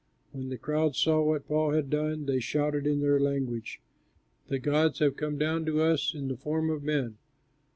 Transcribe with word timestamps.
When 0.31 0.49
the 0.49 0.57
crowds 0.57 0.97
saw 0.97 1.21
what 1.21 1.47
Paul 1.47 1.73
had 1.73 1.91
done, 1.91 2.25
they 2.25 2.39
shouted 2.39 2.87
in 2.87 3.01
their 3.01 3.19
language, 3.19 3.79
"The 4.47 4.57
gods 4.57 4.97
have 4.97 5.15
come 5.15 5.37
down 5.37 5.63
to 5.67 5.81
us 5.83 6.15
in 6.15 6.27
the 6.27 6.35
form 6.37 6.71
of 6.71 6.81
men!" 6.81 7.17